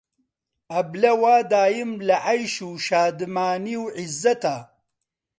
ئەبلە 0.71 1.13
وا 1.21 1.35
دایم 1.53 1.91
لە 2.07 2.17
عەیش 2.27 2.55
و 2.67 2.71
شادمانی 2.87 3.75
و 3.83 3.85
عیززەتا 3.97 4.57